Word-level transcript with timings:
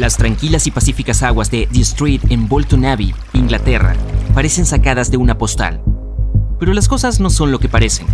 Las 0.00 0.16
tranquilas 0.16 0.66
y 0.66 0.70
pacíficas 0.70 1.22
aguas 1.22 1.50
de 1.50 1.68
The 1.70 1.82
Street 1.82 2.22
en 2.30 2.48
Bolton 2.48 2.86
Abbey, 2.86 3.14
Inglaterra, 3.34 3.94
parecen 4.32 4.64
sacadas 4.64 5.10
de 5.10 5.18
una 5.18 5.36
postal. 5.36 5.82
Pero 6.58 6.72
las 6.72 6.88
cosas 6.88 7.20
no 7.20 7.28
son 7.28 7.52
lo 7.52 7.58
que 7.58 7.68
parecen. 7.68 8.06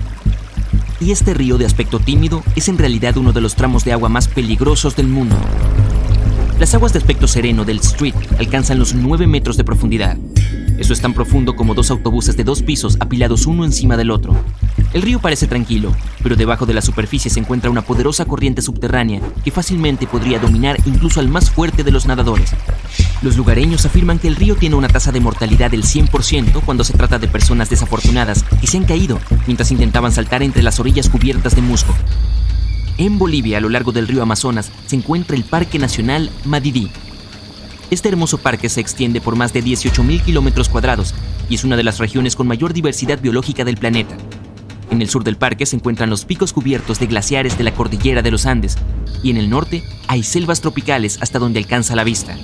Y 0.98 1.12
este 1.12 1.32
río 1.32 1.58
de 1.58 1.64
aspecto 1.64 2.00
tímido 2.00 2.42
es 2.56 2.68
en 2.68 2.76
realidad 2.76 3.16
uno 3.16 3.32
de 3.32 3.40
los 3.40 3.54
tramos 3.54 3.84
de 3.84 3.92
agua 3.92 4.08
más 4.08 4.26
peligrosos 4.26 4.96
del 4.96 5.06
mundo. 5.06 5.36
Las 6.58 6.74
aguas 6.74 6.92
de 6.92 6.98
aspecto 6.98 7.28
sereno 7.28 7.64
del 7.64 7.78
Street 7.78 8.16
alcanzan 8.40 8.80
los 8.80 8.92
9 8.92 9.28
metros 9.28 9.56
de 9.56 9.62
profundidad. 9.62 10.18
Eso 10.78 10.92
es 10.92 11.00
tan 11.00 11.14
profundo 11.14 11.54
como 11.54 11.74
dos 11.74 11.92
autobuses 11.92 12.36
de 12.36 12.42
dos 12.42 12.62
pisos 12.62 12.96
apilados 12.98 13.46
uno 13.46 13.64
encima 13.64 13.96
del 13.96 14.10
otro. 14.10 14.34
El 14.92 15.02
río 15.02 15.18
parece 15.18 15.46
tranquilo, 15.46 15.94
pero 16.22 16.36
debajo 16.36 16.66
de 16.66 16.74
la 16.74 16.80
superficie 16.80 17.30
se 17.30 17.40
encuentra 17.40 17.70
una 17.70 17.82
poderosa 17.82 18.24
corriente 18.24 18.62
subterránea 18.62 19.20
que 19.44 19.50
fácilmente 19.50 20.06
podría 20.06 20.38
dominar 20.38 20.78
incluso 20.86 21.20
al 21.20 21.28
más 21.28 21.50
fuerte 21.50 21.84
de 21.84 21.90
los 21.90 22.06
nadadores. 22.06 22.52
Los 23.22 23.36
lugareños 23.36 23.84
afirman 23.84 24.18
que 24.18 24.28
el 24.28 24.36
río 24.36 24.56
tiene 24.56 24.76
una 24.76 24.88
tasa 24.88 25.12
de 25.12 25.20
mortalidad 25.20 25.70
del 25.70 25.82
100% 25.82 26.62
cuando 26.64 26.84
se 26.84 26.94
trata 26.94 27.18
de 27.18 27.28
personas 27.28 27.70
desafortunadas 27.70 28.44
que 28.60 28.66
se 28.66 28.76
han 28.76 28.84
caído 28.84 29.18
mientras 29.46 29.70
intentaban 29.70 30.12
saltar 30.12 30.42
entre 30.42 30.62
las 30.62 30.80
orillas 30.80 31.08
cubiertas 31.08 31.54
de 31.54 31.62
musgo. 31.62 31.94
En 32.98 33.18
Bolivia, 33.18 33.58
a 33.58 33.60
lo 33.60 33.68
largo 33.68 33.92
del 33.92 34.08
río 34.08 34.22
Amazonas, 34.22 34.70
se 34.86 34.96
encuentra 34.96 35.36
el 35.36 35.44
Parque 35.44 35.78
Nacional 35.78 36.30
Madidi. 36.44 36.90
Este 37.90 38.08
hermoso 38.08 38.38
parque 38.38 38.68
se 38.68 38.80
extiende 38.80 39.20
por 39.20 39.36
más 39.36 39.52
de 39.52 39.62
18.000 39.62 40.22
kilómetros 40.22 40.68
cuadrados 40.68 41.14
y 41.48 41.54
es 41.54 41.64
una 41.64 41.76
de 41.76 41.84
las 41.84 41.98
regiones 41.98 42.34
con 42.34 42.46
mayor 42.46 42.72
diversidad 42.72 43.20
biológica 43.20 43.64
del 43.64 43.76
planeta. 43.76 44.16
En 44.90 45.02
el 45.02 45.08
sur 45.08 45.24
del 45.24 45.36
parque 45.36 45.66
se 45.66 45.76
encuentran 45.76 46.10
los 46.10 46.24
picos 46.24 46.52
cubiertos 46.52 46.98
de 46.98 47.06
glaciares 47.06 47.58
de 47.58 47.64
la 47.64 47.74
cordillera 47.74 48.22
de 48.22 48.30
los 48.30 48.46
Andes 48.46 48.76
y 49.22 49.30
en 49.30 49.36
el 49.36 49.50
norte 49.50 49.82
hay 50.08 50.22
selvas 50.22 50.60
tropicales 50.60 51.18
hasta 51.20 51.38
donde 51.38 51.58
alcanza 51.58 51.96
la 51.96 52.04
vista. 52.04 52.36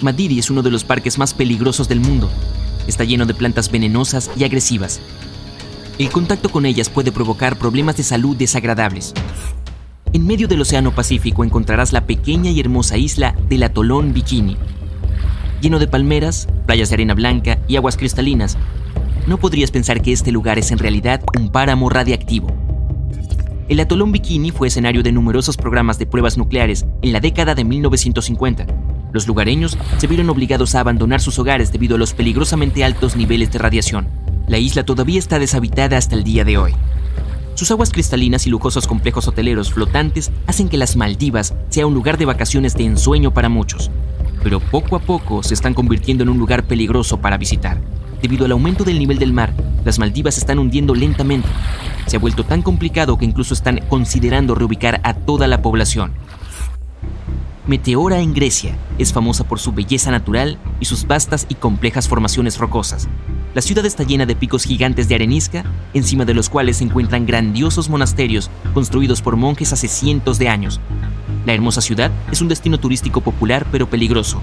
Madidi 0.00 0.38
es 0.38 0.50
uno 0.50 0.62
de 0.62 0.70
los 0.70 0.84
parques 0.84 1.18
más 1.18 1.32
peligrosos 1.32 1.88
del 1.88 2.00
mundo. 2.00 2.30
Está 2.86 3.04
lleno 3.04 3.26
de 3.26 3.34
plantas 3.34 3.70
venenosas 3.70 4.30
y 4.36 4.44
agresivas. 4.44 5.00
El 5.98 6.10
contacto 6.10 6.50
con 6.50 6.66
ellas 6.66 6.90
puede 6.90 7.10
provocar 7.10 7.58
problemas 7.58 7.96
de 7.96 8.02
salud 8.02 8.36
desagradables. 8.36 9.14
En 10.12 10.26
medio 10.26 10.46
del 10.46 10.60
Océano 10.60 10.94
Pacífico 10.94 11.42
encontrarás 11.42 11.92
la 11.92 12.06
pequeña 12.06 12.50
y 12.50 12.60
hermosa 12.60 12.98
isla 12.98 13.34
del 13.48 13.62
atolón 13.62 14.12
Bikini. 14.12 14.56
Lleno 15.62 15.78
de 15.78 15.88
palmeras, 15.88 16.48
playas 16.66 16.90
de 16.90 16.96
arena 16.96 17.14
blanca 17.14 17.58
y 17.66 17.76
aguas 17.76 17.96
cristalinas, 17.96 18.58
no 19.26 19.38
podrías 19.38 19.70
pensar 19.70 20.00
que 20.02 20.12
este 20.12 20.32
lugar 20.32 20.58
es 20.58 20.70
en 20.70 20.78
realidad 20.78 21.22
un 21.38 21.50
páramo 21.50 21.90
radiactivo. 21.90 22.48
El 23.68 23.80
atolón 23.80 24.12
Bikini 24.12 24.52
fue 24.52 24.68
escenario 24.68 25.02
de 25.02 25.10
numerosos 25.10 25.56
programas 25.56 25.98
de 25.98 26.06
pruebas 26.06 26.38
nucleares 26.38 26.86
en 27.02 27.12
la 27.12 27.18
década 27.18 27.56
de 27.56 27.64
1950. 27.64 28.66
Los 29.12 29.26
lugareños 29.26 29.76
se 29.98 30.06
vieron 30.06 30.30
obligados 30.30 30.74
a 30.74 30.80
abandonar 30.80 31.20
sus 31.20 31.38
hogares 31.38 31.72
debido 31.72 31.96
a 31.96 31.98
los 31.98 32.14
peligrosamente 32.14 32.84
altos 32.84 33.16
niveles 33.16 33.50
de 33.50 33.58
radiación. 33.58 34.08
La 34.46 34.58
isla 34.58 34.84
todavía 34.84 35.18
está 35.18 35.40
deshabitada 35.40 35.96
hasta 35.96 36.14
el 36.14 36.22
día 36.22 36.44
de 36.44 36.58
hoy. 36.58 36.72
Sus 37.54 37.70
aguas 37.70 37.90
cristalinas 37.90 38.46
y 38.46 38.50
lujosos 38.50 38.86
complejos 38.86 39.26
hoteleros 39.26 39.72
flotantes 39.72 40.30
hacen 40.46 40.68
que 40.68 40.76
las 40.76 40.94
Maldivas 40.94 41.54
sea 41.70 41.86
un 41.86 41.94
lugar 41.94 42.18
de 42.18 42.26
vacaciones 42.26 42.74
de 42.74 42.84
ensueño 42.84 43.32
para 43.32 43.48
muchos, 43.48 43.90
pero 44.44 44.60
poco 44.60 44.94
a 44.94 45.00
poco 45.00 45.42
se 45.42 45.54
están 45.54 45.74
convirtiendo 45.74 46.22
en 46.22 46.28
un 46.28 46.38
lugar 46.38 46.64
peligroso 46.64 47.20
para 47.20 47.38
visitar. 47.38 47.80
Debido 48.26 48.44
al 48.44 48.50
aumento 48.50 48.82
del 48.82 48.98
nivel 48.98 49.20
del 49.20 49.32
mar, 49.32 49.54
las 49.84 50.00
Maldivas 50.00 50.36
están 50.36 50.58
hundiendo 50.58 50.96
lentamente. 50.96 51.46
Se 52.08 52.16
ha 52.16 52.18
vuelto 52.18 52.42
tan 52.42 52.60
complicado 52.60 53.16
que 53.16 53.24
incluso 53.24 53.54
están 53.54 53.80
considerando 53.88 54.56
reubicar 54.56 55.00
a 55.04 55.14
toda 55.14 55.46
la 55.46 55.62
población. 55.62 56.10
Meteora 57.68 58.18
en 58.18 58.34
Grecia 58.34 58.76
es 58.98 59.12
famosa 59.12 59.44
por 59.44 59.60
su 59.60 59.70
belleza 59.70 60.10
natural 60.10 60.58
y 60.80 60.86
sus 60.86 61.06
vastas 61.06 61.46
y 61.48 61.54
complejas 61.54 62.08
formaciones 62.08 62.58
rocosas. 62.58 63.06
La 63.54 63.62
ciudad 63.62 63.86
está 63.86 64.02
llena 64.02 64.26
de 64.26 64.34
picos 64.34 64.64
gigantes 64.64 65.08
de 65.08 65.14
arenisca, 65.14 65.64
encima 65.94 66.24
de 66.24 66.34
los 66.34 66.48
cuales 66.48 66.78
se 66.78 66.84
encuentran 66.84 67.26
grandiosos 67.26 67.88
monasterios 67.88 68.50
construidos 68.74 69.22
por 69.22 69.36
monjes 69.36 69.72
hace 69.72 69.86
cientos 69.86 70.40
de 70.40 70.48
años. 70.48 70.80
La 71.44 71.54
hermosa 71.54 71.80
ciudad 71.80 72.10
es 72.32 72.40
un 72.40 72.48
destino 72.48 72.80
turístico 72.80 73.20
popular 73.20 73.68
pero 73.70 73.88
peligroso. 73.88 74.42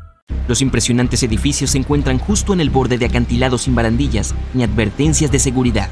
Los 0.47 0.61
impresionantes 0.61 1.23
edificios 1.23 1.71
se 1.71 1.77
encuentran 1.77 2.19
justo 2.19 2.53
en 2.53 2.61
el 2.61 2.69
borde 2.69 2.97
de 2.97 3.05
acantilados 3.05 3.63
sin 3.63 3.75
barandillas 3.75 4.33
ni 4.53 4.63
advertencias 4.63 5.31
de 5.31 5.39
seguridad. 5.39 5.89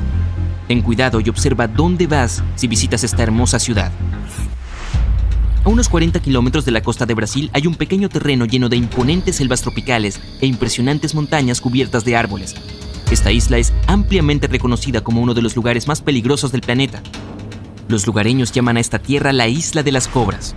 Ten 0.68 0.82
cuidado 0.82 1.20
y 1.20 1.30
observa 1.30 1.68
dónde 1.68 2.08
vas 2.08 2.44
si 2.56 2.68
visitas 2.68 3.04
esta 3.04 3.24
hermosa 3.24 3.60
ciudad. 3.60 3.92
A 5.66 5.70
unos 5.70 5.90
40 5.90 6.20
kilómetros 6.22 6.66
de 6.66 6.72
la 6.72 6.82
costa 6.82 7.06
de 7.06 7.14
Brasil 7.14 7.50
hay 7.54 7.68
un 7.68 7.76
pequeño 7.76 8.10
terreno 8.10 8.46
lleno 8.46 8.70
de 8.70 8.78
imponentes 8.78 9.36
selvas 9.36 9.62
tropicales 9.62 10.20
e 10.42 10.48
impresionantes 10.48 11.14
montañas 11.14 11.60
cubiertas 11.62 12.06
de 12.06 12.16
árboles. 12.16 12.56
Esta 13.12 13.32
isla 13.32 13.58
es 13.58 13.74
ampliamente 13.88 14.48
reconocida 14.48 15.02
como 15.02 15.22
uno 15.22 15.34
de 15.34 15.42
los 15.42 15.56
lugares 15.56 15.88
más 15.88 16.02
peligrosos 16.02 16.52
del 16.52 16.62
planeta. 16.62 17.02
Los 17.88 18.06
lugareños 18.06 18.52
llaman 18.52 18.78
a 18.78 18.80
esta 18.80 19.00
tierra 19.00 19.34
la 19.34 19.48
Isla 19.48 19.82
de 19.82 19.92
las 19.92 20.08
Cobras. 20.08 20.56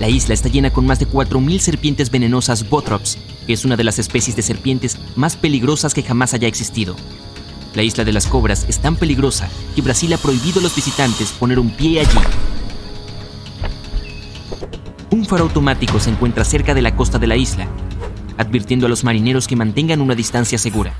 La 0.00 0.08
isla 0.08 0.32
está 0.32 0.48
llena 0.48 0.72
con 0.72 0.86
más 0.86 0.98
de 0.98 1.06
4.000 1.06 1.58
serpientes 1.58 2.10
venenosas 2.10 2.70
Botrops, 2.70 3.18
que 3.46 3.52
es 3.52 3.66
una 3.66 3.76
de 3.76 3.84
las 3.84 3.98
especies 3.98 4.34
de 4.34 4.40
serpientes 4.40 4.98
más 5.14 5.36
peligrosas 5.36 5.92
que 5.92 6.02
jamás 6.02 6.32
haya 6.32 6.48
existido. 6.48 6.96
La 7.74 7.82
isla 7.82 8.02
de 8.04 8.14
las 8.14 8.26
cobras 8.26 8.64
es 8.66 8.78
tan 8.78 8.96
peligrosa 8.96 9.50
que 9.74 9.82
Brasil 9.82 10.10
ha 10.14 10.16
prohibido 10.16 10.58
a 10.58 10.62
los 10.62 10.74
visitantes 10.74 11.32
poner 11.32 11.58
un 11.58 11.68
pie 11.68 12.00
allí. 12.00 12.18
Un 15.10 15.26
faro 15.26 15.44
automático 15.44 16.00
se 16.00 16.08
encuentra 16.08 16.44
cerca 16.44 16.72
de 16.72 16.80
la 16.80 16.96
costa 16.96 17.18
de 17.18 17.26
la 17.26 17.36
isla, 17.36 17.68
advirtiendo 18.38 18.86
a 18.86 18.88
los 18.88 19.04
marineros 19.04 19.46
que 19.46 19.54
mantengan 19.54 20.00
una 20.00 20.14
distancia 20.14 20.56
segura. 20.56 20.94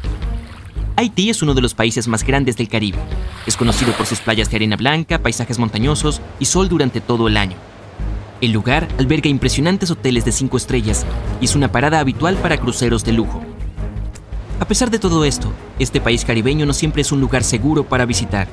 Haití 0.96 1.30
es 1.30 1.40
uno 1.40 1.54
de 1.54 1.62
los 1.62 1.72
países 1.72 2.06
más 2.06 2.22
grandes 2.22 2.58
del 2.58 2.68
Caribe. 2.68 2.98
Es 3.46 3.56
conocido 3.56 3.94
por 3.94 4.04
sus 4.04 4.20
playas 4.20 4.50
de 4.50 4.56
arena 4.56 4.76
blanca, 4.76 5.20
paisajes 5.20 5.58
montañosos 5.58 6.20
y 6.38 6.44
sol 6.44 6.68
durante 6.68 7.00
todo 7.00 7.28
el 7.28 7.38
año. 7.38 7.56
El 8.40 8.52
lugar 8.52 8.88
alberga 8.98 9.28
impresionantes 9.28 9.90
hoteles 9.90 10.24
de 10.24 10.32
cinco 10.32 10.56
estrellas 10.56 11.04
y 11.42 11.44
es 11.44 11.54
una 11.54 11.70
parada 11.70 12.00
habitual 12.00 12.36
para 12.36 12.56
cruceros 12.56 13.04
de 13.04 13.12
lujo. 13.12 13.42
A 14.58 14.64
pesar 14.64 14.90
de 14.90 14.98
todo 14.98 15.26
esto, 15.26 15.52
este 15.78 16.00
país 16.00 16.24
caribeño 16.24 16.64
no 16.64 16.72
siempre 16.72 17.02
es 17.02 17.12
un 17.12 17.20
lugar 17.20 17.44
seguro 17.44 17.84
para 17.84 18.06
visitar. 18.06 18.48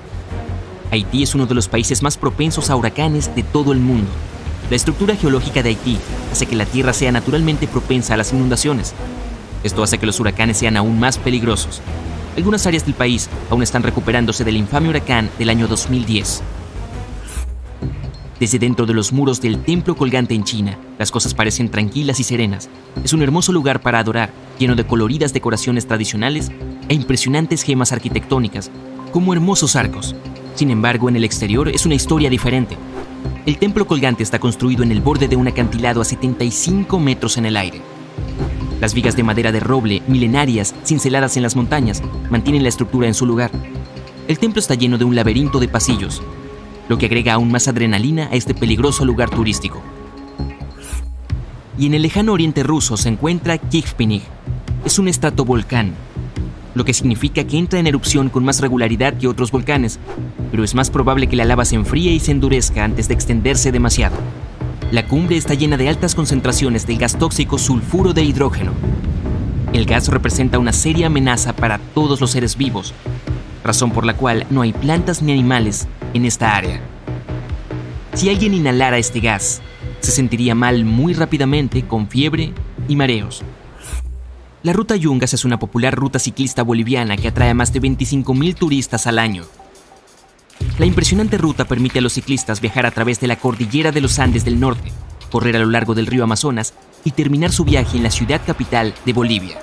Haití 0.91 1.23
es 1.23 1.35
uno 1.35 1.45
de 1.45 1.55
los 1.55 1.69
países 1.69 2.03
más 2.03 2.17
propensos 2.17 2.69
a 2.69 2.75
huracanes 2.75 3.33
de 3.33 3.43
todo 3.43 3.71
el 3.71 3.79
mundo. 3.79 4.09
La 4.69 4.75
estructura 4.75 5.15
geológica 5.15 5.63
de 5.63 5.69
Haití 5.69 5.97
hace 6.33 6.47
que 6.47 6.57
la 6.57 6.65
tierra 6.65 6.91
sea 6.91 7.13
naturalmente 7.13 7.65
propensa 7.65 8.15
a 8.15 8.17
las 8.17 8.33
inundaciones. 8.33 8.93
Esto 9.63 9.83
hace 9.83 9.99
que 9.99 10.05
los 10.05 10.19
huracanes 10.19 10.57
sean 10.57 10.75
aún 10.75 10.99
más 10.99 11.17
peligrosos. 11.17 11.81
Algunas 12.35 12.67
áreas 12.67 12.85
del 12.85 12.93
país 12.93 13.29
aún 13.49 13.63
están 13.63 13.83
recuperándose 13.83 14.43
del 14.43 14.57
infame 14.57 14.89
huracán 14.89 15.29
del 15.39 15.49
año 15.49 15.67
2010. 15.67 16.43
Desde 18.39 18.59
dentro 18.59 18.85
de 18.85 18.93
los 18.93 19.11
muros 19.13 19.41
del 19.41 19.63
templo 19.63 19.95
colgante 19.95 20.35
en 20.35 20.43
China, 20.43 20.77
las 20.99 21.09
cosas 21.09 21.33
parecen 21.33 21.69
tranquilas 21.69 22.19
y 22.19 22.23
serenas. 22.23 22.69
Es 23.03 23.13
un 23.13 23.23
hermoso 23.23 23.51
lugar 23.51 23.81
para 23.81 23.97
adorar, 23.97 24.31
lleno 24.59 24.75
de 24.75 24.85
coloridas 24.85 25.33
decoraciones 25.33 25.87
tradicionales 25.87 26.51
e 26.87 26.93
impresionantes 26.93 27.63
gemas 27.63 27.91
arquitectónicas, 27.91 28.69
como 29.11 29.33
hermosos 29.33 29.75
arcos. 29.75 30.15
Sin 30.53 30.69
embargo, 30.69 31.09
en 31.09 31.15
el 31.15 31.23
exterior 31.23 31.67
es 31.67 31.87
una 31.87 31.95
historia 31.95 32.29
diferente. 32.29 32.77
El 33.47 33.57
templo 33.57 33.87
colgante 33.87 34.21
está 34.21 34.37
construido 34.37 34.83
en 34.83 34.91
el 34.91 35.01
borde 35.01 35.27
de 35.27 35.35
un 35.35 35.47
acantilado 35.47 36.01
a 36.01 36.05
75 36.05 36.99
metros 36.99 37.37
en 37.37 37.47
el 37.47 37.57
aire. 37.57 37.81
Las 38.79 38.93
vigas 38.93 39.15
de 39.15 39.23
madera 39.23 39.51
de 39.51 39.59
roble, 39.59 40.03
milenarias, 40.07 40.75
cinceladas 40.85 41.37
en 41.37 41.43
las 41.43 41.55
montañas, 41.55 42.03
mantienen 42.29 42.61
la 42.61 42.69
estructura 42.69 43.07
en 43.07 43.15
su 43.15 43.25
lugar. 43.25 43.49
El 44.27 44.37
templo 44.37 44.59
está 44.59 44.75
lleno 44.75 44.99
de 44.99 45.05
un 45.05 45.15
laberinto 45.15 45.59
de 45.59 45.67
pasillos, 45.67 46.21
lo 46.89 46.97
que 46.97 47.07
agrega 47.07 47.33
aún 47.33 47.51
más 47.51 47.67
adrenalina 47.67 48.29
a 48.31 48.35
este 48.35 48.53
peligroso 48.53 49.05
lugar 49.05 49.29
turístico. 49.29 49.81
Y 51.77 51.85
en 51.85 51.93
el 51.93 52.01
lejano 52.01 52.33
oriente 52.33 52.63
ruso 52.63 52.97
se 52.97 53.09
encuentra 53.09 53.57
Kivpinig. 53.57 54.23
Es 54.85 54.97
un 54.99 55.07
estratovolcán, 55.07 55.93
lo 56.73 56.85
que 56.85 56.93
significa 56.93 57.43
que 57.43 57.57
entra 57.57 57.79
en 57.79 57.87
erupción 57.87 58.29
con 58.29 58.43
más 58.45 58.61
regularidad 58.61 59.15
que 59.17 59.27
otros 59.27 59.51
volcanes, 59.51 59.99
pero 60.51 60.63
es 60.63 60.75
más 60.75 60.89
probable 60.89 61.27
que 61.27 61.35
la 61.35 61.45
lava 61.45 61.65
se 61.65 61.75
enfríe 61.75 62.11
y 62.11 62.19
se 62.19 62.31
endurezca 62.31 62.83
antes 62.83 63.07
de 63.07 63.13
extenderse 63.13 63.71
demasiado. 63.71 64.15
La 64.91 65.05
cumbre 65.05 65.35
está 65.35 65.53
llena 65.53 65.75
de 65.75 65.89
altas 65.89 66.15
concentraciones 66.15 66.87
del 66.87 66.97
gas 66.97 67.19
tóxico 67.19 67.57
sulfuro 67.57 68.13
de 68.13 68.23
hidrógeno. 68.23 68.71
El 69.73 69.85
gas 69.85 70.07
representa 70.07 70.59
una 70.59 70.71
seria 70.71 71.07
amenaza 71.07 71.53
para 71.53 71.77
todos 71.93 72.21
los 72.21 72.31
seres 72.31 72.55
vivos, 72.55 72.93
razón 73.63 73.91
por 73.91 74.05
la 74.05 74.15
cual 74.15 74.45
no 74.49 74.61
hay 74.61 74.71
plantas 74.71 75.21
ni 75.21 75.33
animales 75.33 75.87
en 76.13 76.25
esta 76.25 76.55
área. 76.55 76.81
Si 78.13 78.29
alguien 78.29 78.53
inhalara 78.53 78.97
este 78.97 79.19
gas, 79.19 79.61
se 79.99 80.11
sentiría 80.11 80.55
mal 80.55 80.85
muy 80.85 81.13
rápidamente 81.13 81.83
con 81.87 82.07
fiebre 82.07 82.53
y 82.87 82.95
mareos. 82.95 83.43
La 84.63 84.73
ruta 84.73 84.95
Yungas 84.95 85.33
es 85.33 85.45
una 85.45 85.59
popular 85.59 85.95
ruta 85.95 86.19
ciclista 86.19 86.63
boliviana 86.63 87.15
que 87.15 87.27
atrae 87.27 87.51
a 87.51 87.53
más 87.53 87.71
de 87.73 87.81
25.000 87.81 88.55
turistas 88.55 89.07
al 89.07 89.19
año. 89.19 89.45
La 90.79 90.85
impresionante 90.85 91.37
ruta 91.37 91.65
permite 91.65 91.99
a 91.99 92.01
los 92.01 92.13
ciclistas 92.13 92.61
viajar 92.61 92.85
a 92.85 92.91
través 92.91 93.19
de 93.19 93.27
la 93.27 93.37
cordillera 93.37 93.91
de 93.91 94.01
los 94.01 94.19
Andes 94.19 94.43
del 94.43 94.59
norte, 94.59 94.91
correr 95.31 95.55
a 95.55 95.59
lo 95.59 95.67
largo 95.67 95.93
del 95.93 96.07
río 96.07 96.23
Amazonas 96.23 96.73
y 97.03 97.11
terminar 97.11 97.51
su 97.51 97.63
viaje 97.63 97.97
en 97.97 98.03
la 98.03 98.11
ciudad 98.11 98.41
capital 98.45 98.93
de 99.05 99.13
Bolivia. 99.13 99.59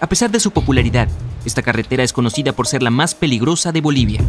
A 0.00 0.06
pesar 0.06 0.30
de 0.30 0.40
su 0.40 0.50
popularidad, 0.50 1.08
esta 1.44 1.62
carretera 1.62 2.02
es 2.02 2.12
conocida 2.12 2.52
por 2.52 2.66
ser 2.66 2.82
la 2.82 2.90
más 2.90 3.14
peligrosa 3.14 3.72
de 3.72 3.80
Bolivia. 3.80 4.20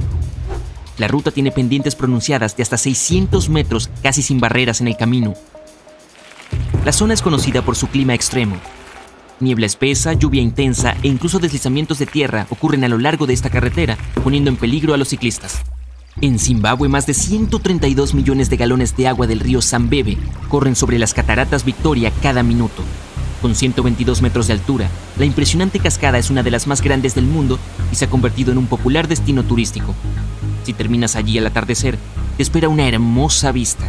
La 0.97 1.07
ruta 1.07 1.31
tiene 1.31 1.51
pendientes 1.51 1.95
pronunciadas 1.95 2.56
de 2.56 2.63
hasta 2.63 2.77
600 2.77 3.50
metros 3.50 3.89
casi 4.01 4.21
sin 4.21 4.39
barreras 4.39 4.80
en 4.80 4.88
el 4.88 4.95
camino. 4.95 5.33
La 6.86 6.94
zona 6.94 7.13
es 7.13 7.21
conocida 7.21 7.63
por 7.63 7.75
su 7.75 7.88
clima 7.88 8.13
extremo. 8.13 8.57
Niebla 9.42 9.65
espesa, 9.65 10.13
lluvia 10.13 10.42
intensa 10.42 10.95
e 11.03 11.09
incluso 11.09 11.39
deslizamientos 11.39 12.00
de 12.00 12.06
tierra 12.06 12.47
ocurren 12.50 12.86
a 12.86 12.88
lo 12.88 12.97
largo 12.97 13.25
de 13.25 13.33
esta 13.33 13.50
carretera, 13.50 13.97
poniendo 14.24 14.50
en 14.50 14.56
peligro 14.56 14.94
a 14.94 14.97
los 14.97 15.09
ciclistas. 15.09 15.62
En 16.21 16.39
Zimbabue, 16.39 16.88
más 16.88 17.06
de 17.06 17.13
132 17.13 18.13
millones 18.13 18.50
de 18.50 18.56
galones 18.56 18.95
de 18.95 19.09
agua 19.09 19.27
del 19.27 19.41
río 19.41 19.62
Zambebe 19.62 20.18
corren 20.48 20.77
sobre 20.77 20.98
las 20.98 21.13
cataratas 21.13 21.65
Victoria 21.65 22.13
cada 22.21 22.41
minuto. 22.41 22.83
Con 23.41 23.53
122 23.53 24.21
metros 24.21 24.48
de 24.48 24.53
altura, 24.53 24.89
la 25.19 25.25
impresionante 25.25 25.80
cascada 25.80 26.18
es 26.18 26.30
una 26.30 26.41
de 26.41 26.51
las 26.51 26.68
más 26.68 26.81
grandes 26.81 27.15
del 27.15 27.25
mundo 27.25 27.59
y 27.91 27.95
se 27.95 28.06
ha 28.06 28.09
convertido 28.09 28.53
en 28.53 28.57
un 28.57 28.68
popular 28.68 29.09
destino 29.09 29.44
turístico. 29.44 29.94
Si 30.65 30.73
terminas 30.73 31.15
allí 31.15 31.38
al 31.38 31.45
atardecer, 31.45 31.95
te 32.38 32.41
espera 32.41 32.69
una 32.69 32.88
hermosa 32.88 33.51
vista. 33.51 33.85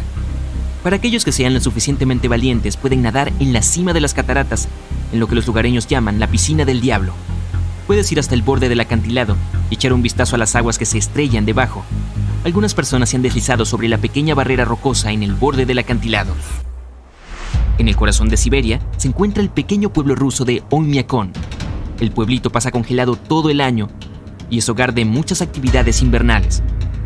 Para 0.83 0.97
aquellos 0.97 1.25
que 1.25 1.31
sean 1.31 1.55
lo 1.55 1.59
suficientemente 1.59 2.27
valientes, 2.27 2.77
pueden 2.77 3.01
nadar 3.01 3.33
en 3.39 3.51
la 3.51 3.63
cima 3.63 3.93
de 3.93 4.01
las 4.01 4.13
cataratas, 4.13 4.67
en 5.11 5.19
lo 5.19 5.27
que 5.27 5.33
los 5.33 5.47
lugareños 5.47 5.87
llaman 5.87 6.19
la 6.19 6.27
piscina 6.27 6.65
del 6.65 6.79
diablo. 6.79 7.13
Puedes 7.87 8.11
ir 8.11 8.19
hasta 8.19 8.35
el 8.35 8.43
borde 8.43 8.69
del 8.69 8.79
acantilado 8.79 9.35
y 9.71 9.73
echar 9.73 9.91
un 9.91 10.03
vistazo 10.03 10.35
a 10.35 10.37
las 10.37 10.55
aguas 10.55 10.77
que 10.77 10.85
se 10.85 10.99
estrellan 10.99 11.47
debajo. 11.47 11.83
Algunas 12.45 12.75
personas 12.75 13.09
se 13.09 13.15
han 13.15 13.23
deslizado 13.23 13.65
sobre 13.65 13.89
la 13.89 13.97
pequeña 13.97 14.35
barrera 14.35 14.63
rocosa 14.63 15.11
en 15.11 15.23
el 15.23 15.33
borde 15.33 15.65
del 15.65 15.79
acantilado. 15.79 16.35
En 17.79 17.87
el 17.87 17.95
corazón 17.95 18.29
de 18.29 18.37
Siberia 18.37 18.81
se 18.97 19.07
encuentra 19.07 19.41
el 19.41 19.49
pequeño 19.49 19.91
pueblo 19.91 20.13
ruso 20.13 20.45
de 20.45 20.61
Oymyakon. 20.69 21.31
El 21.99 22.11
pueblito 22.11 22.51
pasa 22.51 22.69
congelado 22.69 23.15
todo 23.15 23.49
el 23.49 23.61
año 23.61 23.89
y 24.49 24.59
es 24.59 24.69
hogar 24.69 24.93
de 24.93 25.05
muchas 25.05 25.41
actividades 25.41 26.01
invernales. 26.01 26.63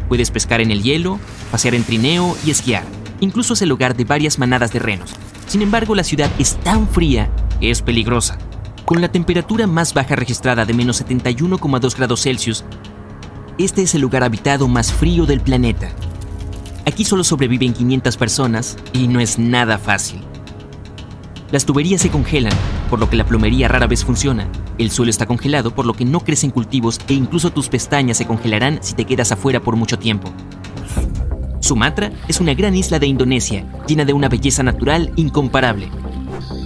Puedes 0.07 0.31
pescar 0.31 0.61
en 0.61 0.71
el 0.71 0.83
hielo, 0.83 1.19
pasear 1.51 1.75
en 1.75 1.83
trineo 1.83 2.35
y 2.45 2.51
esquiar. 2.51 2.83
Incluso 3.19 3.53
es 3.53 3.61
el 3.61 3.71
hogar 3.71 3.95
de 3.95 4.03
varias 4.03 4.39
manadas 4.39 4.73
de 4.73 4.79
renos. 4.79 5.11
Sin 5.47 5.61
embargo, 5.61 5.95
la 5.95 6.03
ciudad 6.03 6.29
es 6.39 6.55
tan 6.57 6.87
fría 6.87 7.29
que 7.59 7.71
es 7.71 7.81
peligrosa. 7.81 8.37
Con 8.85 9.01
la 9.01 9.11
temperatura 9.11 9.67
más 9.67 9.93
baja 9.93 10.15
registrada 10.15 10.65
de 10.65 10.73
menos 10.73 11.03
71,2 11.03 11.95
grados 11.95 12.23
Celsius, 12.23 12.65
este 13.57 13.83
es 13.83 13.95
el 13.95 14.01
lugar 14.01 14.23
habitado 14.23 14.67
más 14.67 14.91
frío 14.91 15.25
del 15.25 15.39
planeta. 15.39 15.89
Aquí 16.85 17.05
solo 17.05 17.23
sobreviven 17.23 17.73
500 17.73 18.17
personas 18.17 18.77
y 18.91 19.07
no 19.07 19.19
es 19.19 19.37
nada 19.37 19.77
fácil. 19.77 20.21
Las 21.51 21.65
tuberías 21.65 22.01
se 22.01 22.09
congelan, 22.09 22.53
por 22.91 22.99
lo 22.99 23.09
que 23.09 23.15
la 23.15 23.25
plomería 23.25 23.69
rara 23.69 23.87
vez 23.87 24.03
funciona. 24.03 24.49
El 24.77 24.91
suelo 24.91 25.09
está 25.09 25.25
congelado, 25.25 25.71
por 25.71 25.85
lo 25.85 25.93
que 25.93 26.03
no 26.03 26.19
crecen 26.19 26.51
cultivos 26.51 26.99
e 27.07 27.13
incluso 27.13 27.49
tus 27.49 27.69
pestañas 27.69 28.17
se 28.17 28.27
congelarán 28.27 28.79
si 28.81 28.95
te 28.95 29.05
quedas 29.05 29.31
afuera 29.31 29.61
por 29.61 29.77
mucho 29.77 29.97
tiempo. 29.97 30.29
Sumatra 31.61 32.11
es 32.27 32.41
una 32.41 32.53
gran 32.53 32.75
isla 32.75 32.99
de 32.99 33.07
Indonesia, 33.07 33.65
llena 33.87 34.03
de 34.03 34.11
una 34.11 34.27
belleza 34.27 34.61
natural 34.61 35.13
incomparable. 35.15 35.89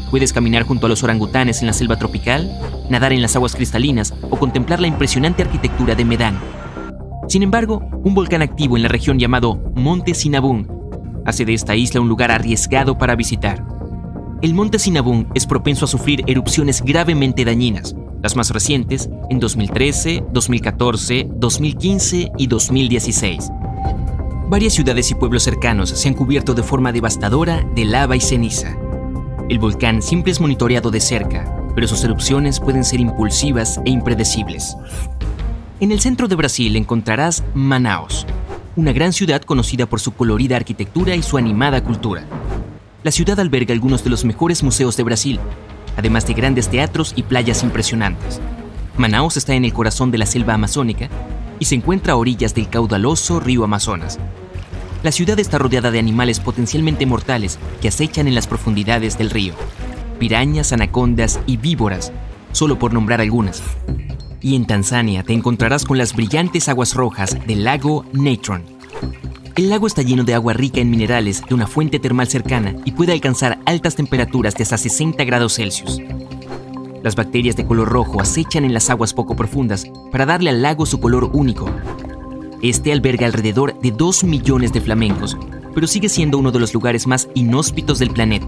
Puedes 0.10 0.34
caminar 0.34 0.64
junto 0.64 0.88
a 0.88 0.90
los 0.90 1.04
orangutanes 1.04 1.62
en 1.62 1.68
la 1.68 1.74
selva 1.74 1.98
tropical, 1.98 2.50
nadar 2.90 3.14
en 3.14 3.22
las 3.22 3.36
aguas 3.36 3.56
cristalinas 3.56 4.16
o 4.24 4.38
contemplar 4.38 4.80
la 4.80 4.88
impresionante 4.88 5.44
arquitectura 5.44 5.94
de 5.94 6.06
Medan. 6.06 6.40
Sin 7.30 7.44
embargo, 7.44 7.88
un 8.04 8.16
volcán 8.16 8.42
activo 8.42 8.78
en 8.78 8.84
la 8.84 8.90
región 8.90 9.20
llamado 9.20 9.62
Monte 9.76 10.16
Sinabung 10.16 10.66
hace 11.24 11.46
de 11.46 11.54
esta 11.54 11.76
isla 11.76 12.02
un 12.02 12.10
lugar 12.10 12.32
arriesgado 12.32 12.98
para 12.98 13.16
visitar. 13.16 13.75
El 14.46 14.54
monte 14.54 14.78
Sinabung 14.78 15.26
es 15.34 15.48
propenso 15.48 15.86
a 15.86 15.88
sufrir 15.88 16.24
erupciones 16.28 16.84
gravemente 16.84 17.44
dañinas, 17.46 17.96
las 18.22 18.36
más 18.36 18.52
recientes 18.52 19.10
en 19.32 19.40
2013, 19.40 20.24
2014, 20.32 21.28
2015 21.32 22.32
y 22.38 22.46
2016. 22.46 23.50
Varias 24.48 24.74
ciudades 24.74 25.10
y 25.10 25.16
pueblos 25.16 25.42
cercanos 25.42 25.90
se 25.90 26.08
han 26.08 26.14
cubierto 26.14 26.54
de 26.54 26.62
forma 26.62 26.92
devastadora 26.92 27.68
de 27.74 27.86
lava 27.86 28.16
y 28.16 28.22
ceniza. 28.22 28.78
El 29.50 29.58
volcán 29.58 30.04
siempre 30.04 30.32
es 30.32 30.40
monitoreado 30.40 30.92
de 30.92 31.00
cerca, 31.02 31.52
pero 31.74 31.88
sus 31.88 32.04
erupciones 32.04 32.60
pueden 32.60 32.84
ser 32.84 33.00
impulsivas 33.00 33.82
e 33.84 33.90
impredecibles. 33.90 34.78
En 35.80 35.92
el 35.92 36.02
centro 36.02 36.28
de 36.28 36.36
Brasil 36.36 36.76
encontrarás 36.76 37.44
Manaus, 37.56 38.28
una 38.76 38.94
gran 38.94 39.12
ciudad 39.12 39.42
conocida 39.42 39.88
por 39.88 40.00
su 40.00 40.12
colorida 40.12 40.56
arquitectura 40.56 41.16
y 41.16 41.24
su 41.24 41.40
animada 41.40 41.84
cultura. 41.84 42.28
La 43.06 43.12
ciudad 43.12 43.40
alberga 43.40 43.72
algunos 43.72 44.04
de 44.04 44.10
los 44.10 44.26
mejores 44.26 44.64
museos 44.64 44.98
de 44.98 45.04
Brasil, 45.04 45.40
además 45.96 46.26
de 46.26 46.34
grandes 46.34 46.70
teatros 46.70 47.14
y 47.16 47.22
playas 47.22 47.62
impresionantes. 47.62 48.42
Manaus 48.98 49.38
está 49.38 49.54
en 49.54 49.64
el 49.64 49.74
corazón 49.74 50.10
de 50.10 50.18
la 50.18 50.26
selva 50.26 50.56
amazónica 50.56 51.08
y 51.60 51.66
se 51.66 51.76
encuentra 51.76 52.14
a 52.14 52.16
orillas 52.16 52.56
del 52.56 52.68
caudaloso 52.68 53.40
río 53.40 53.64
Amazonas. 53.64 54.18
La 55.04 55.12
ciudad 55.12 55.38
está 55.40 55.60
rodeada 55.60 55.92
de 55.92 56.00
animales 56.00 56.40
potencialmente 56.40 57.06
mortales 57.06 57.60
que 57.80 57.90
acechan 57.90 58.28
en 58.28 58.34
las 58.34 58.48
profundidades 58.48 59.20
del 59.20 59.30
río. 59.30 59.54
Pirañas, 60.18 60.74
anacondas 60.74 61.40
y 61.46 61.58
víboras, 61.58 62.12
solo 62.54 62.80
por 62.80 62.92
nombrar 62.92 63.22
algunas. 63.22 63.62
Y 64.42 64.56
en 64.56 64.66
Tanzania 64.66 65.22
te 65.22 65.34
encontrarás 65.34 65.86
con 65.86 66.00
las 66.00 66.16
brillantes 66.16 66.70
aguas 66.70 66.96
rojas 66.96 67.38
del 67.46 67.66
lago 67.66 68.04
Natron, 68.14 68.64
el 69.56 69.70
lago 69.70 69.88
está 69.88 70.02
lleno 70.02 70.26
de 70.26 70.34
agua 70.34 70.52
rica 70.52 70.82
en 70.82 70.90
minerales 70.90 71.42
de 71.48 71.56
una 71.56 71.66
fuente 71.66 71.98
termal 72.00 72.28
cercana 72.28 72.76
y 72.84 72.92
puede 72.92 73.14
alcanzar 73.14 73.60
altas 73.66 73.96
temperaturas 73.96 74.54
de 74.56 74.64
hasta 74.64 74.78
60 74.78 75.24
grados 75.24 75.56
Celsius. 75.56 76.02
Las 77.02 77.16
bacterias 77.16 77.56
de 77.56 77.66
color 77.66 77.88
rojo 77.88 78.20
acechan 78.20 78.66
en 78.66 78.74
las 78.74 78.90
aguas 78.90 79.14
poco 79.14 79.36
profundas 79.36 79.86
para 80.12 80.26
darle 80.26 80.50
al 80.50 80.62
lago 80.62 80.86
su 80.86 81.00
color 81.00 81.30
único. 81.32 81.70
Este 82.62 82.92
alberga 82.92 83.28
alrededor 83.28 83.80
de 83.80 83.92
2 83.92 84.26
millones 84.26 84.74
de 84.74 84.82
flamencos, 84.82 85.38
pero 85.74 85.88
sigue 85.88 86.10
siendo 86.10 86.38
uno 86.38 86.52
de 86.52 86.60
los 86.60 86.74
lugares 86.74 87.08
más 87.08 87.30
inhóspitos 87.34 88.00
del 88.00 88.10
planeta. 88.10 88.48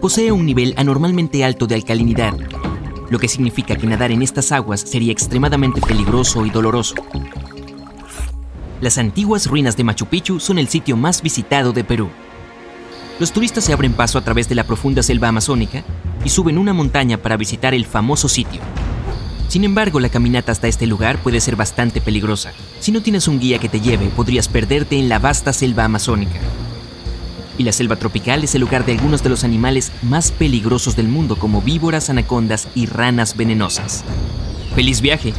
Posee 0.00 0.32
un 0.32 0.46
nivel 0.46 0.72
anormalmente 0.78 1.44
alto 1.44 1.66
de 1.66 1.74
alcalinidad, 1.74 2.34
lo 3.10 3.18
que 3.18 3.28
significa 3.28 3.76
que 3.76 3.86
nadar 3.86 4.10
en 4.10 4.22
estas 4.22 4.52
aguas 4.52 4.80
sería 4.80 5.12
extremadamente 5.12 5.82
peligroso 5.82 6.46
y 6.46 6.50
doloroso. 6.50 6.94
Las 8.84 8.98
antiguas 8.98 9.46
ruinas 9.46 9.78
de 9.78 9.82
Machu 9.82 10.04
Picchu 10.04 10.38
son 10.38 10.58
el 10.58 10.68
sitio 10.68 10.94
más 10.94 11.22
visitado 11.22 11.72
de 11.72 11.84
Perú. 11.84 12.10
Los 13.18 13.32
turistas 13.32 13.64
se 13.64 13.72
abren 13.72 13.94
paso 13.94 14.18
a 14.18 14.20
través 14.20 14.46
de 14.46 14.54
la 14.54 14.64
profunda 14.64 15.02
selva 15.02 15.28
amazónica 15.28 15.82
y 16.22 16.28
suben 16.28 16.58
una 16.58 16.74
montaña 16.74 17.16
para 17.16 17.38
visitar 17.38 17.72
el 17.72 17.86
famoso 17.86 18.28
sitio. 18.28 18.60
Sin 19.48 19.64
embargo, 19.64 20.00
la 20.00 20.10
caminata 20.10 20.52
hasta 20.52 20.68
este 20.68 20.86
lugar 20.86 21.16
puede 21.22 21.40
ser 21.40 21.56
bastante 21.56 22.02
peligrosa. 22.02 22.52
Si 22.78 22.92
no 22.92 23.00
tienes 23.00 23.26
un 23.26 23.40
guía 23.40 23.58
que 23.58 23.70
te 23.70 23.80
lleve, 23.80 24.10
podrías 24.10 24.48
perderte 24.48 24.98
en 24.98 25.08
la 25.08 25.18
vasta 25.18 25.54
selva 25.54 25.84
amazónica. 25.84 26.38
Y 27.56 27.62
la 27.62 27.72
selva 27.72 27.96
tropical 27.96 28.44
es 28.44 28.54
el 28.54 28.60
lugar 28.60 28.84
de 28.84 28.92
algunos 28.92 29.22
de 29.22 29.30
los 29.30 29.44
animales 29.44 29.92
más 30.02 30.30
peligrosos 30.30 30.94
del 30.94 31.08
mundo, 31.08 31.36
como 31.36 31.62
víboras, 31.62 32.10
anacondas 32.10 32.68
y 32.74 32.84
ranas 32.84 33.34
venenosas. 33.34 34.04
¡Feliz 34.74 35.00
viaje! 35.00 35.32